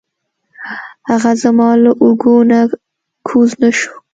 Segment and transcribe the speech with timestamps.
[1.09, 2.59] هغه زما له اوږو نه
[3.27, 3.91] کوز نه شو.